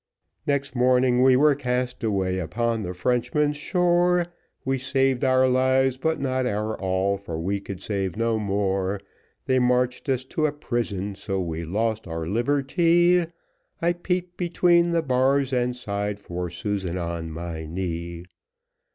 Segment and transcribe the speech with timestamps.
[0.47, 4.25] Next morning we were cast away upon the Frenchman's shore,
[4.65, 8.99] We saved our lives, but not our all, for we could save no more;
[9.45, 13.27] They marched us to a prison, so we lost our liberty,
[13.79, 18.23] I peeped between the bars, and sighed for Susan on my knee.